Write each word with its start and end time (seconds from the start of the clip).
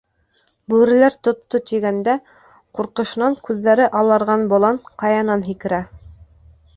Бүреләр 0.71 1.17
тотто, 1.27 1.59
тигәндә, 1.71 2.15
ҡурҡышынан 2.79 3.37
күҙҙәре 3.49 3.87
аларған 4.01 4.47
болан... 4.55 4.81
ҡаянан 5.05 5.45
һикерә. 5.51 5.83